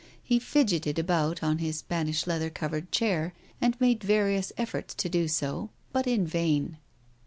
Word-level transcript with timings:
He 0.23 0.39
fidgeted 0.39 0.97
about 0.97 1.43
on 1.43 1.59
his 1.59 1.77
Spanish 1.77 2.25
leather 2.25 2.49
covered 2.49 2.91
chair, 2.91 3.35
and 3.61 3.79
made 3.79 4.03
various 4.03 4.51
efforts 4.57 4.95
to 4.95 5.09
do 5.09 5.27
so, 5.27 5.69
but 5.93 6.07
in 6.07 6.25
vain. 6.25 6.79